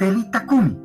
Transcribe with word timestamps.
Telita 0.00 0.46
Kumi 0.46 0.80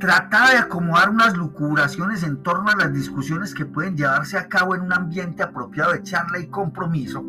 trataba 0.00 0.50
de 0.50 0.58
acomodar 0.58 1.10
unas 1.10 1.36
lucuraciones 1.36 2.24
en 2.24 2.42
torno 2.42 2.72
a 2.72 2.74
las 2.74 2.92
discusiones 2.92 3.54
que 3.54 3.66
pueden 3.66 3.96
llevarse 3.96 4.36
a 4.36 4.48
cabo 4.48 4.74
en 4.74 4.80
un 4.80 4.92
ambiente 4.92 5.44
apropiado 5.44 5.92
de 5.92 6.02
charla 6.02 6.40
y 6.40 6.48
compromiso 6.48 7.24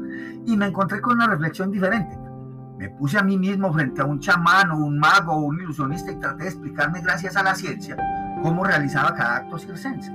y 0.47 0.57
me 0.57 0.65
encontré 0.65 1.01
con 1.01 1.17
una 1.17 1.27
reflexión 1.27 1.69
diferente. 1.69 2.17
Me 2.79 2.89
puse 2.89 3.19
a 3.19 3.21
mí 3.21 3.37
mismo 3.37 3.71
frente 3.71 4.01
a 4.01 4.05
un 4.05 4.19
chamán 4.19 4.71
o 4.71 4.77
un 4.77 4.97
mago 4.97 5.33
o 5.33 5.41
un 5.41 5.59
ilusionista 5.59 6.11
y 6.11 6.15
traté 6.15 6.45
de 6.45 6.49
explicarme 6.49 7.01
gracias 7.01 7.37
a 7.37 7.43
la 7.43 7.53
ciencia 7.53 7.95
cómo 8.41 8.63
realizaba 8.63 9.13
cada 9.13 9.35
acto 9.35 9.59
circense. 9.59 10.11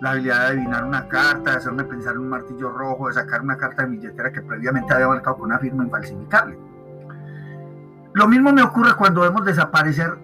La 0.00 0.12
habilidad 0.12 0.40
de 0.40 0.46
adivinar 0.46 0.84
una 0.84 1.06
carta, 1.08 1.50
de 1.50 1.56
hacerme 1.58 1.84
pensar 1.84 2.14
en 2.14 2.20
un 2.20 2.30
martillo 2.30 2.70
rojo, 2.70 3.08
de 3.08 3.14
sacar 3.16 3.42
una 3.42 3.58
carta 3.58 3.82
de 3.82 3.90
billetera 3.90 4.32
que 4.32 4.40
previamente 4.40 4.94
había 4.94 5.08
marcado 5.08 5.36
con 5.36 5.50
una 5.50 5.58
firma 5.58 5.84
infalsificable. 5.84 6.73
Lo 8.14 8.28
mismo 8.28 8.52
me 8.52 8.62
ocurre 8.62 8.94
cuando 8.94 9.22
vemos 9.22 9.44
desaparecer 9.44 10.16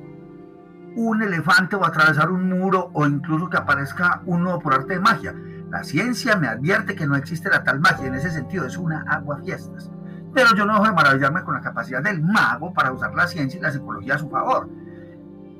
un 0.95 1.23
elefante 1.23 1.75
o 1.75 1.85
atravesar 1.85 2.31
un 2.31 2.49
muro 2.49 2.89
o 2.93 3.05
incluso 3.05 3.51
que 3.51 3.57
aparezca 3.57 4.23
un 4.27 4.45
por 4.61 4.75
arte 4.75 4.95
de 4.95 5.01
magia. 5.01 5.35
La 5.71 5.83
ciencia 5.83 6.37
me 6.37 6.47
advierte 6.47 6.95
que 6.95 7.07
no 7.07 7.17
existe 7.17 7.51
la 7.51 7.65
tal 7.65 7.81
magia, 7.81 8.07
en 8.07 8.15
ese 8.15 8.31
sentido 8.31 8.65
es 8.65 8.77
una 8.77 9.05
agua 9.09 9.41
fiestas. 9.45 9.91
Pero 10.33 10.55
yo 10.55 10.65
no 10.67 10.75
dejo 10.75 10.87
de 10.87 10.93
maravillarme 10.93 11.43
con 11.43 11.55
la 11.55 11.61
capacidad 11.61 12.01
del 12.01 12.23
mago 12.23 12.73
para 12.73 12.93
usar 12.93 13.13
la 13.13 13.27
ciencia 13.27 13.59
y 13.59 13.63
la 13.63 13.73
psicología 13.73 14.15
a 14.15 14.19
su 14.19 14.31
favor. 14.31 14.69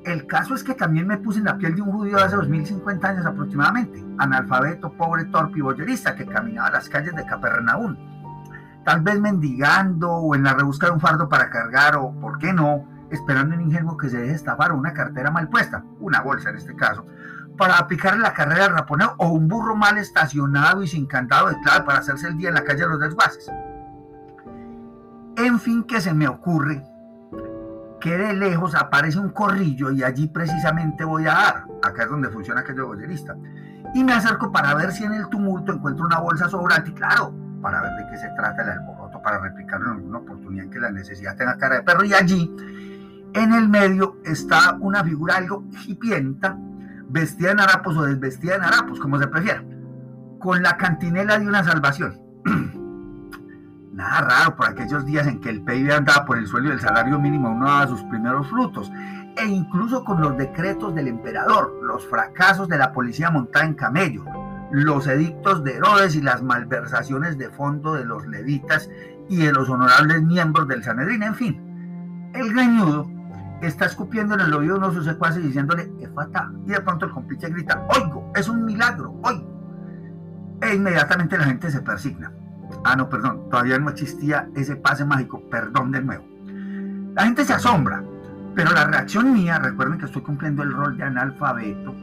El 0.05 0.25
caso 0.25 0.55
es 0.55 0.63
que 0.63 0.73
también 0.73 1.07
me 1.07 1.17
puse 1.17 1.39
en 1.39 1.45
la 1.45 1.57
piel 1.57 1.75
de 1.75 1.81
un 1.81 1.91
judío 1.91 2.15
de 2.15 2.23
hace 2.23 2.37
2050 2.37 3.09
años 3.09 3.25
aproximadamente, 3.25 4.03
analfabeto, 4.17 4.93
pobre, 4.93 5.25
torpe 5.25 5.59
y 5.59 5.61
bollerista 5.61 6.15
que 6.15 6.25
caminaba 6.25 6.71
las 6.71 6.87
calles 6.87 7.13
de 7.13 7.25
Capernaum. 7.25 7.97
Tal 8.83 9.01
vez 9.01 9.19
mendigando 9.19 10.11
o 10.11 10.35
en 10.35 10.43
la 10.43 10.53
rebusca 10.53 10.87
de 10.87 10.93
un 10.93 10.99
fardo 10.99 11.29
para 11.29 11.49
cargar 11.49 11.95
o, 11.95 12.11
¿por 12.19 12.37
qué 12.37 12.51
no?, 12.53 12.87
esperando 13.11 13.55
un 13.55 13.61
ingenuo 13.61 13.97
que 13.97 14.09
se 14.09 14.17
deje 14.17 14.33
estafar 14.33 14.71
o 14.71 14.77
una 14.77 14.93
cartera 14.93 15.29
mal 15.29 15.49
puesta, 15.49 15.83
una 15.99 16.21
bolsa 16.21 16.49
en 16.49 16.55
este 16.55 16.75
caso, 16.75 17.05
para 17.57 17.77
aplicarle 17.77 18.21
la 18.21 18.33
carrera 18.33 18.63
de 18.63 18.69
raponeo 18.69 19.15
o 19.17 19.29
un 19.29 19.47
burro 19.47 19.75
mal 19.75 19.97
estacionado 19.97 20.81
y 20.81 20.87
sin 20.87 21.05
candado 21.05 21.49
de 21.49 21.59
clave 21.59 21.85
para 21.85 21.99
hacerse 21.99 22.27
el 22.27 22.37
día 22.37 22.49
en 22.49 22.55
la 22.55 22.63
calle 22.63 22.81
de 22.83 22.87
los 22.87 22.99
desguaces. 22.99 23.51
En 25.35 25.59
fin, 25.59 25.83
que 25.83 25.99
se 25.99 26.13
me 26.13 26.27
ocurre 26.27 26.83
que 27.99 28.17
de 28.17 28.33
lejos 28.33 28.73
aparece 28.75 29.19
un 29.19 29.29
corrillo 29.29 29.91
y 29.91 30.03
allí 30.03 30.27
precisamente 30.27 31.03
voy 31.03 31.27
a 31.27 31.33
dar, 31.33 31.65
acá 31.83 32.03
es 32.03 32.09
donde 32.09 32.29
funciona 32.29 32.61
aquello 32.61 32.87
bollerista, 32.87 33.35
y 33.93 34.03
me 34.03 34.13
acerco 34.13 34.51
para 34.51 34.73
ver 34.73 34.91
si 34.91 35.03
en 35.03 35.13
el 35.13 35.27
tumulto 35.27 35.71
encuentro 35.73 36.05
una 36.05 36.19
bolsa 36.19 36.49
sobrante 36.49 36.89
y 36.89 36.93
claro, 36.93 37.33
para 37.61 37.81
ver 37.81 37.91
de 37.97 38.07
qué 38.11 38.17
se 38.17 38.29
trata 38.29 38.63
el 38.63 38.69
alboroto, 38.69 39.21
para 39.21 39.39
replicarlo 39.39 39.91
en 39.91 39.97
alguna 39.97 40.17
oportunidad 40.19 40.69
que 40.69 40.79
la 40.79 40.91
necesidad 40.91 41.35
tenga 41.35 41.57
cara 41.57 41.75
de 41.75 41.83
perro 41.83 42.03
y 42.03 42.13
allí 42.13 42.53
en 43.33 43.53
el 43.53 43.69
medio 43.69 44.17
está 44.25 44.77
una 44.79 45.03
figura 45.03 45.37
algo 45.37 45.63
hipienta, 45.87 46.57
vestida 47.07 47.51
en 47.51 47.59
harapos 47.59 47.95
o 47.97 48.03
desvestida 48.03 48.55
en 48.55 48.63
harapos, 48.63 48.99
como 48.99 49.19
se 49.19 49.27
prefiera, 49.27 49.63
con 50.39 50.61
la 50.61 50.77
cantinela 50.77 51.39
de 51.39 51.47
una 51.47 51.63
salvación. 51.63 52.19
Nada 53.93 54.21
raro 54.21 54.55
por 54.55 54.67
aquellos 54.67 55.05
días 55.05 55.27
en 55.27 55.39
que 55.39 55.49
el 55.49 55.61
PIB 55.61 55.91
andaba 55.91 56.25
por 56.25 56.37
el 56.37 56.47
suelo 56.47 56.69
y 56.69 56.71
el 56.71 56.79
salario 56.79 57.19
mínimo 57.19 57.51
uno 57.51 57.65
daba 57.65 57.87
sus 57.87 58.01
primeros 58.03 58.47
frutos, 58.47 58.91
e 59.37 59.45
incluso 59.45 60.03
con 60.03 60.19
los 60.19 60.37
decretos 60.37 60.93
del 60.93 61.07
emperador, 61.07 61.79
los 61.83 62.05
fracasos 62.07 62.67
de 62.67 62.77
la 62.77 62.91
policía 62.91 63.29
montada 63.29 63.65
en 63.65 63.75
camello, 63.75 64.25
los 64.71 65.07
edictos 65.07 65.63
de 65.63 65.77
Herodes 65.77 66.15
y 66.15 66.21
las 66.21 66.41
malversaciones 66.41 67.37
de 67.37 67.49
fondo 67.49 67.93
de 67.93 68.05
los 68.05 68.25
levitas 68.27 68.89
y 69.29 69.37
de 69.37 69.51
los 69.51 69.69
honorables 69.69 70.23
miembros 70.23 70.67
del 70.67 70.83
Sanedrín, 70.83 71.23
en 71.23 71.35
fin. 71.35 72.31
El 72.33 72.53
greñudo 72.53 73.09
está 73.61 73.85
escupiendo 73.85 74.35
en 74.35 74.41
el 74.41 74.53
oído 74.53 74.77
uno 74.77 74.89
de 74.89 74.95
sus 74.95 75.05
secuaces 75.05 75.43
diciéndole, 75.43 75.91
efata, 75.99 76.51
y 76.65 76.71
de 76.71 76.81
pronto 76.81 77.05
el 77.05 77.11
complice 77.11 77.49
grita, 77.49 77.85
oigo, 77.95 78.31
es 78.35 78.47
un 78.47 78.65
milagro, 78.65 79.13
oigo. 79.23 79.49
E 80.61 80.75
inmediatamente 80.75 81.37
la 81.37 81.45
gente 81.45 81.69
se 81.69 81.81
persigna. 81.81 82.31
Ah, 82.83 82.95
no, 82.95 83.09
perdón, 83.09 83.49
todavía 83.49 83.77
no 83.77 83.89
existía 83.89 84.47
ese 84.55 84.75
pase 84.75 85.05
mágico, 85.05 85.41
perdón 85.49 85.91
de 85.91 86.01
nuevo. 86.01 86.25
La 87.15 87.23
gente 87.23 87.43
se 87.43 87.53
asombra, 87.53 88.03
pero 88.55 88.71
la 88.71 88.85
reacción 88.85 89.33
mía, 89.33 89.59
recuerden 89.59 89.97
que 89.99 90.05
estoy 90.05 90.21
cumpliendo 90.21 90.63
el 90.63 90.71
rol 90.71 90.97
de 90.97 91.03
analfabeto, 91.03 91.93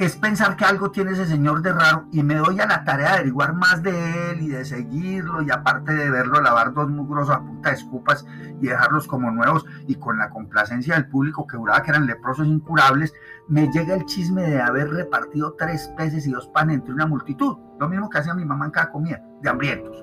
es 0.00 0.16
pensar 0.16 0.56
que 0.56 0.64
algo 0.64 0.90
tiene 0.90 1.12
ese 1.12 1.26
señor 1.26 1.60
de 1.60 1.74
raro 1.74 2.06
y 2.10 2.22
me 2.22 2.36
doy 2.36 2.58
a 2.58 2.66
la 2.66 2.84
tarea 2.84 3.08
de 3.08 3.14
averiguar 3.16 3.52
más 3.52 3.82
de 3.82 4.30
él 4.30 4.40
y 4.40 4.48
de 4.48 4.64
seguirlo 4.64 5.42
y 5.42 5.50
aparte 5.50 5.92
de 5.92 6.10
verlo 6.10 6.40
lavar 6.40 6.72
dos 6.72 6.88
mugrosos 6.88 7.36
a 7.36 7.40
punta 7.40 7.68
de 7.68 7.76
escupas 7.76 8.24
y 8.62 8.68
dejarlos 8.68 9.06
como 9.06 9.30
nuevos 9.30 9.66
y 9.86 9.96
con 9.96 10.16
la 10.16 10.30
complacencia 10.30 10.94
del 10.94 11.06
público 11.08 11.46
que 11.46 11.58
juraba 11.58 11.82
que 11.82 11.90
eran 11.90 12.06
leprosos 12.06 12.46
incurables, 12.46 13.12
me 13.46 13.70
llega 13.70 13.94
el 13.94 14.06
chisme 14.06 14.40
de 14.40 14.62
haber 14.62 14.88
repartido 14.88 15.54
tres 15.58 15.92
peces 15.98 16.26
y 16.26 16.30
dos 16.30 16.48
panes 16.48 16.76
entre 16.76 16.94
una 16.94 17.06
multitud, 17.06 17.58
lo 17.78 17.86
mismo 17.86 18.08
que 18.08 18.20
hacía 18.20 18.32
mi 18.32 18.46
mamá 18.46 18.64
en 18.64 18.70
cada 18.70 18.90
comida, 18.90 19.22
de 19.42 19.50
hambrientos. 19.50 20.02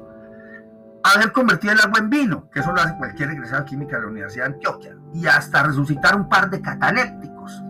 Haber 1.03 1.31
convertido 1.31 1.73
el 1.73 1.81
agua 1.81 1.97
en 1.97 2.11
vino, 2.11 2.47
que 2.51 2.59
eso 2.59 2.71
lo 2.71 2.81
hace 2.81 2.95
cualquier 2.97 3.31
egresado 3.31 3.63
de 3.63 3.69
química 3.69 3.95
de 3.95 4.03
la 4.03 4.09
Universidad 4.09 4.45
de 4.45 4.53
Antioquia, 4.53 4.95
y 5.11 5.25
hasta 5.25 5.63
resucitar 5.63 6.15
un 6.15 6.29
par 6.29 6.51
de 6.51 6.61
catalépticos. 6.61 7.63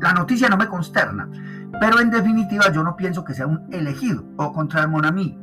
La 0.00 0.12
noticia 0.12 0.48
no 0.48 0.56
me 0.56 0.68
consterna, 0.68 1.28
pero 1.80 2.00
en 2.00 2.10
definitiva 2.10 2.72
yo 2.72 2.82
no 2.82 2.96
pienso 2.96 3.24
que 3.24 3.34
sea 3.34 3.46
un 3.46 3.66
elegido 3.72 4.24
o 4.36 4.52
contra 4.52 4.82
el 4.82 4.88
Monamí. 4.88 5.38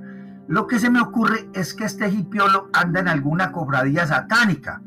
Lo 0.47 0.67
que 0.67 0.79
se 0.79 0.89
me 0.89 0.99
ocurre 0.99 1.49
es 1.53 1.73
que 1.73 1.85
este 1.85 2.09
hipiolo 2.09 2.69
anda 2.73 2.99
en 2.99 3.07
alguna 3.07 3.51
cobradía 3.51 4.05
satánica. 4.05 4.81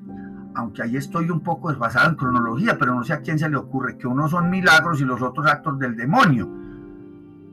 Aunque 0.54 0.82
ahí 0.82 0.96
estoy 0.96 1.30
un 1.30 1.40
poco 1.40 1.70
desfasado 1.70 2.10
en 2.10 2.16
cronología, 2.16 2.76
pero 2.78 2.94
no 2.94 3.04
sé 3.04 3.12
a 3.12 3.20
quién 3.20 3.38
se 3.38 3.48
le 3.48 3.56
ocurre 3.56 3.96
que 3.96 4.06
unos 4.06 4.30
son 4.30 4.50
milagros 4.50 5.00
y 5.00 5.04
los 5.04 5.22
otros 5.22 5.46
actos 5.46 5.78
del 5.78 5.96
demonio. 5.96 6.48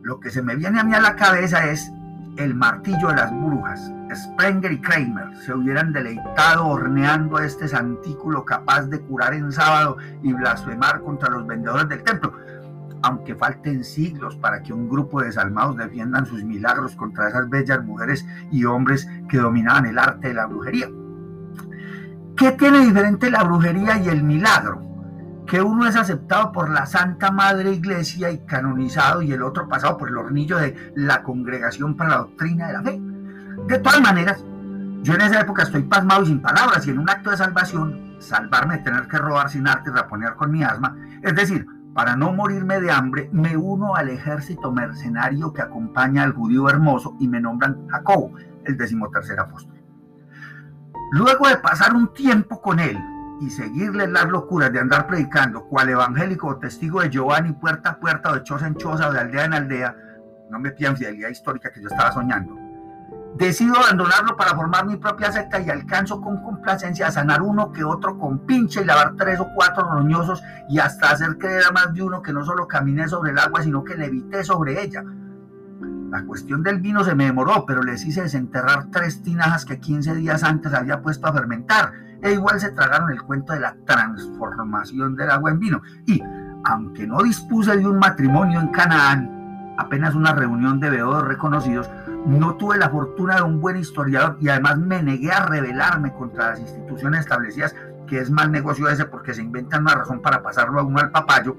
Lo 0.01 0.19
que 0.19 0.31
se 0.31 0.41
me 0.41 0.55
viene 0.55 0.79
a 0.79 0.83
mí 0.83 0.93
a 0.93 1.01
la 1.01 1.15
cabeza 1.15 1.65
es 1.69 1.91
el 2.37 2.55
martillo 2.55 3.09
de 3.09 3.15
las 3.15 3.31
brujas. 3.31 3.91
Sprenger 4.13 4.71
y 4.71 4.81
Kramer 4.81 5.35
se 5.37 5.53
hubieran 5.53 5.93
deleitado 5.93 6.67
horneando 6.67 7.37
a 7.37 7.45
este 7.45 7.67
santículo 7.67 8.43
capaz 8.43 8.83
de 8.87 8.99
curar 8.99 9.33
en 9.33 9.51
sábado 9.51 9.97
y 10.21 10.33
blasfemar 10.33 11.01
contra 11.01 11.29
los 11.29 11.45
vendedores 11.47 11.87
del 11.89 12.03
templo 12.03 12.33
aunque 13.03 13.35
falten 13.35 13.83
siglos 13.83 14.35
para 14.37 14.63
que 14.63 14.73
un 14.73 14.89
grupo 14.89 15.19
de 15.19 15.27
desalmados 15.27 15.77
defiendan 15.77 16.25
sus 16.25 16.43
milagros 16.43 16.95
contra 16.95 17.27
esas 17.27 17.49
bellas 17.49 17.83
mujeres 17.83 18.25
y 18.49 18.65
hombres 18.65 19.07
que 19.29 19.37
dominaban 19.37 19.85
el 19.85 19.99
arte 19.99 20.29
de 20.29 20.33
la 20.33 20.47
brujería. 20.47 20.87
¿Qué 22.35 22.53
tiene 22.53 22.79
diferente 22.79 23.29
la 23.29 23.43
brujería 23.43 23.97
y 23.97 24.07
el 24.07 24.23
milagro? 24.23 24.81
Que 25.45 25.61
uno 25.61 25.85
es 25.85 25.95
aceptado 25.97 26.51
por 26.53 26.69
la 26.69 26.85
Santa 26.85 27.29
Madre 27.29 27.73
Iglesia 27.73 28.31
y 28.31 28.39
canonizado 28.45 29.21
y 29.21 29.33
el 29.33 29.43
otro 29.43 29.67
pasado 29.67 29.97
por 29.97 30.07
el 30.07 30.17
hornillo 30.17 30.57
de 30.57 30.93
la 30.95 31.21
Congregación 31.21 31.95
para 31.95 32.11
la 32.11 32.17
Doctrina 32.19 32.67
de 32.67 32.73
la 32.73 32.81
Fe. 32.81 33.01
De 33.67 33.79
todas 33.79 34.01
maneras, 34.01 34.43
yo 35.01 35.13
en 35.13 35.21
esa 35.21 35.41
época 35.41 35.63
estoy 35.63 35.83
pasmado 35.83 36.23
y 36.23 36.27
sin 36.27 36.41
palabras 36.41 36.87
y 36.87 36.91
en 36.91 36.99
un 36.99 37.09
acto 37.09 37.29
de 37.29 37.37
salvación, 37.37 38.15
salvarme 38.19 38.77
de 38.77 38.83
tener 38.83 39.07
que 39.07 39.17
robar 39.17 39.49
sin 39.49 39.67
arte 39.67 39.89
y 39.89 39.93
raponear 39.93 40.35
con 40.35 40.49
mi 40.49 40.63
asma, 40.63 40.95
es 41.21 41.35
decir, 41.35 41.67
para 41.93 42.15
no 42.15 42.33
morirme 42.33 42.81
de 42.81 42.91
hambre, 42.91 43.29
me 43.31 43.55
uno 43.55 43.95
al 43.95 44.09
ejército 44.09 44.71
mercenario 44.71 45.53
que 45.53 45.61
acompaña 45.61 46.23
al 46.23 46.33
judío 46.33 46.69
hermoso 46.69 47.15
y 47.19 47.27
me 47.27 47.39
nombran 47.39 47.87
Jacobo, 47.87 48.31
el 48.65 48.77
decimotercer 48.77 49.39
apóstol. 49.39 49.79
Luego 51.11 51.47
de 51.47 51.57
pasar 51.57 51.93
un 51.93 52.11
tiempo 52.13 52.61
con 52.61 52.79
él 52.79 52.97
y 53.39 53.49
seguirle 53.49 54.07
las 54.07 54.25
locuras 54.25 54.71
de 54.73 54.79
andar 54.79 55.05
predicando, 55.05 55.65
cual 55.65 55.89
evangélico 55.89 56.47
o 56.47 56.57
testigo 56.57 57.01
de 57.01 57.09
Giovanni 57.09 57.53
puerta 57.53 57.91
a 57.91 57.99
puerta 57.99 58.31
o 58.31 58.35
de 58.35 58.43
choza 58.43 58.67
en 58.67 58.75
choza 58.75 59.09
o 59.09 59.13
de 59.13 59.19
aldea 59.19 59.45
en 59.45 59.53
aldea, 59.53 59.95
no 60.49 60.59
me 60.59 60.71
pidan 60.71 60.97
fidelidad 60.97 61.29
histórica 61.29 61.71
que 61.71 61.81
yo 61.81 61.88
estaba 61.89 62.12
soñando, 62.12 62.56
Decido 63.38 63.75
abandonarlo 63.77 64.38
para 64.38 64.56
formar 64.56 64.85
mi 64.85 64.95
propia 64.97 65.31
secta 65.31 65.59
y 65.59 65.69
alcanzo 65.69 66.21
con 66.21 66.44
complacencia 66.44 67.07
a 67.07 67.12
sanar 67.12 67.41
uno 67.41 67.71
que 67.71 67.83
otro 67.83 68.18
con 68.19 68.45
pinche 68.45 68.81
y 68.81 68.85
lavar 68.85 69.15
tres 69.15 69.39
o 69.39 69.47
cuatro 69.56 69.89
roñosos 69.89 70.44
y 70.69 70.77
hasta 70.77 71.09
hacer 71.09 71.39
creer 71.39 71.63
a 71.68 71.71
más 71.71 71.94
de 71.94 72.03
uno 72.03 72.21
que 72.21 72.31
no 72.31 72.45
solo 72.45 72.68
caminé 72.68 73.07
sobre 73.07 73.31
el 73.31 73.39
agua, 73.39 73.63
sino 73.63 73.83
que 73.83 73.95
levité 73.95 74.44
sobre 74.44 74.83
ella. 74.83 75.03
La 76.12 76.24
cuestión 76.25 76.62
del 76.62 76.80
vino 76.80 77.03
se 77.03 77.15
me 77.15 77.25
demoró, 77.25 77.65
pero 77.65 77.81
les 77.81 78.06
hice 78.06 78.21
desenterrar 78.21 78.91
tres 78.91 79.24
tinajas 79.24 79.65
que 79.65 79.80
15 79.80 80.13
días 80.13 80.44
antes 80.44 80.71
había 80.71 81.01
puesto 81.01 81.25
a 81.25 81.33
fermentar. 81.33 81.91
E 82.21 82.33
igual 82.33 82.59
se 82.59 82.71
tragaron 82.71 83.09
el 83.12 83.24
cuento 83.24 83.53
de 83.53 83.62
la 83.62 83.75
transformación 83.88 85.15
del 85.15 85.31
agua 85.31 85.50
en 85.50 85.59
vino. 85.59 85.81
Y, 86.06 86.21
aunque 86.65 87.07
no 87.07 87.24
dispuse 87.24 87.75
de 87.75 87.88
un 87.88 87.97
matrimonio 87.97 88.59
en 88.59 88.68
Canaán, 88.68 89.43
apenas 89.77 90.15
una 90.15 90.33
reunión 90.33 90.79
de 90.79 90.89
beodos 90.89 91.23
reconocidos, 91.23 91.89
no 92.25 92.55
tuve 92.55 92.77
la 92.77 92.89
fortuna 92.89 93.35
de 93.35 93.41
un 93.41 93.59
buen 93.59 93.77
historiador 93.77 94.37
y 94.39 94.49
además 94.49 94.77
me 94.77 95.01
negué 95.01 95.31
a 95.31 95.45
rebelarme 95.45 96.13
contra 96.13 96.51
las 96.51 96.59
instituciones 96.59 97.21
establecidas, 97.21 97.75
que 98.07 98.19
es 98.19 98.29
mal 98.29 98.51
negocio 98.51 98.87
ese 98.89 99.05
porque 99.05 99.33
se 99.33 99.41
inventan 99.41 99.81
una 99.81 99.95
razón 99.95 100.21
para 100.21 100.41
pasarlo 100.41 100.79
a 100.79 100.83
uno 100.83 100.99
al 100.99 101.11
papayo, 101.11 101.57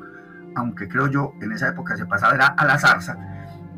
aunque 0.55 0.89
creo 0.89 1.09
yo 1.09 1.33
en 1.41 1.53
esa 1.53 1.69
época 1.69 1.97
se 1.97 2.07
pasaba 2.07 2.35
era 2.35 2.47
a 2.47 2.65
la 2.65 2.79
zarza. 2.79 3.17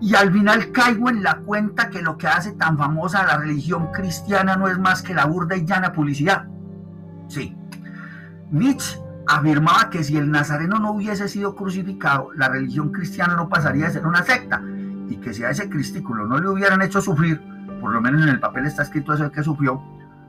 Y 0.00 0.14
al 0.14 0.30
final 0.30 0.72
caigo 0.72 1.08
en 1.08 1.22
la 1.22 1.38
cuenta 1.38 1.88
que 1.88 2.02
lo 2.02 2.18
que 2.18 2.26
hace 2.26 2.52
tan 2.52 2.76
famosa 2.76 3.24
la 3.24 3.38
religión 3.38 3.90
cristiana 3.92 4.54
no 4.56 4.68
es 4.68 4.78
más 4.78 5.02
que 5.02 5.14
la 5.14 5.24
burda 5.24 5.56
y 5.56 5.64
llana 5.64 5.92
publicidad. 5.92 6.46
Sí, 7.28 7.56
Nietzsche 8.50 9.05
afirmaba 9.26 9.90
que 9.90 10.04
si 10.04 10.16
el 10.16 10.30
nazareno 10.30 10.78
no 10.78 10.92
hubiese 10.92 11.28
sido 11.28 11.54
crucificado, 11.54 12.32
la 12.34 12.48
religión 12.48 12.92
cristiana 12.92 13.34
no 13.34 13.48
pasaría 13.48 13.86
a 13.86 13.90
ser 13.90 14.06
una 14.06 14.22
secta 14.22 14.62
y 15.08 15.16
que 15.16 15.34
si 15.34 15.44
a 15.44 15.50
ese 15.50 15.68
cristículo 15.68 16.26
no 16.26 16.38
le 16.38 16.48
hubieran 16.48 16.82
hecho 16.82 17.00
sufrir, 17.00 17.40
por 17.80 17.92
lo 17.92 18.00
menos 18.00 18.22
en 18.22 18.28
el 18.28 18.40
papel 18.40 18.66
está 18.66 18.82
escrito 18.82 19.12
eso 19.12 19.30
que 19.30 19.42
sufrió, 19.42 19.82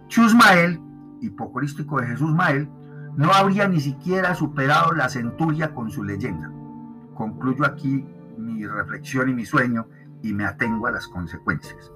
Chusmael, 0.08 0.80
hipocrístico 1.22 2.00
de 2.00 2.08
Jesús 2.08 2.34
Mael, 2.34 2.70
no 3.16 3.32
habría 3.34 3.68
ni 3.68 3.80
siquiera 3.80 4.36
superado 4.36 4.94
la 4.94 5.10
centuria 5.10 5.74
con 5.74 5.90
su 5.90 6.04
leyenda. 6.04 6.52
Concluyo 7.16 7.66
aquí 7.66 8.06
mi 8.38 8.66
reflexión 8.66 9.30
y 9.30 9.34
mi 9.34 9.46
sueño 9.46 9.88
y 10.22 10.34
me 10.34 10.46
atengo 10.46 10.88
a 10.88 10.92
las 10.92 11.08
consecuencias. 11.08 11.92